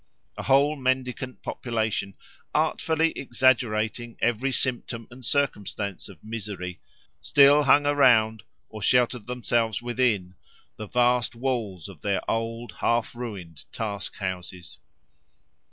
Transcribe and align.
A 0.35 0.41
whole 0.41 0.77
mendicant 0.77 1.43
population, 1.43 2.15
artfully 2.55 3.11
exaggerating 3.11 4.17
every 4.19 4.51
symptom 4.51 5.07
and 5.11 5.23
circumstance 5.23 6.09
of 6.09 6.23
misery, 6.23 6.79
still 7.21 7.61
hung 7.65 7.85
around, 7.85 8.41
or 8.67 8.81
sheltered 8.81 9.27
themselves 9.27 9.79
within, 9.79 10.33
the 10.75 10.87
vast 10.87 11.35
walls 11.35 11.87
of 11.87 12.01
their 12.01 12.21
old, 12.27 12.71
half 12.79 13.13
ruined 13.13 13.63
task 13.71 14.15
houses. 14.15 14.79